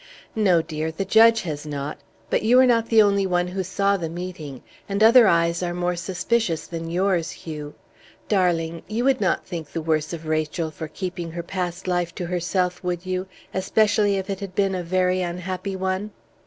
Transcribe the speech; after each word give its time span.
"No, 0.35 0.63
dear, 0.63 0.89
the 0.91 1.05
judge 1.05 1.41
has 1.43 1.63
not; 1.63 1.99
but 2.31 2.41
you 2.41 2.57
were 2.57 2.65
not 2.65 2.87
the 2.87 3.03
only 3.03 3.27
one 3.27 3.49
who 3.49 3.61
saw 3.61 3.97
the 3.97 4.09
meeting; 4.09 4.63
and 4.89 5.03
other 5.03 5.27
eyes 5.27 5.61
are 5.61 5.75
more 5.75 5.95
suspicious 5.95 6.65
than 6.65 6.89
yours, 6.89 7.29
Hugh. 7.29 7.75
Darling, 8.27 8.81
you 8.87 9.03
would 9.03 9.21
not 9.21 9.45
think 9.45 9.69
the 9.73 9.79
worse 9.79 10.11
of 10.11 10.25
Rachel 10.25 10.71
for 10.71 10.87
keeping 10.87 11.33
her 11.33 11.43
past 11.43 11.87
life 11.87 12.15
to 12.15 12.25
herself, 12.25 12.83
would 12.83 13.05
you, 13.05 13.27
especially 13.53 14.17
if 14.17 14.27
it 14.27 14.39
had 14.39 14.55
been 14.55 14.73
a 14.73 14.81
very 14.81 15.21
unhappy 15.21 15.75
one?" 15.75 16.09